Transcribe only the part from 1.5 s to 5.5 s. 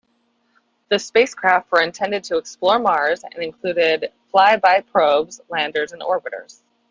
were intended to explore Mars, and included flyby probes,